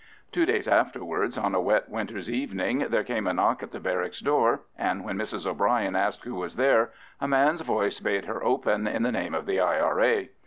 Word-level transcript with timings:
Two 0.31 0.47
days 0.47 0.67
afterwards, 0.67 1.37
on 1.37 1.53
a 1.53 1.61
wet 1.61 1.87
winter's 1.87 2.27
evening, 2.27 2.87
there 2.89 3.03
came 3.03 3.27
a 3.27 3.35
knock 3.35 3.61
at 3.61 3.69
the 3.71 3.79
barracks 3.79 4.19
door, 4.19 4.61
and 4.75 5.05
when 5.05 5.15
Mrs 5.15 5.45
O'Bryan 5.45 5.95
asked 5.95 6.23
who 6.23 6.33
was 6.33 6.55
there, 6.55 6.89
a 7.19 7.27
man's 7.27 7.61
voice 7.61 7.99
bade 7.99 8.25
her 8.25 8.43
open 8.43 8.87
in 8.87 9.03
the 9.03 9.11
name 9.11 9.35
of 9.35 9.45
the 9.45 9.59
I. 9.61 10.29